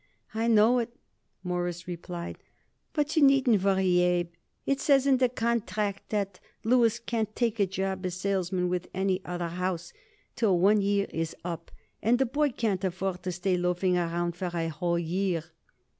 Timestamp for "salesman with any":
8.15-9.23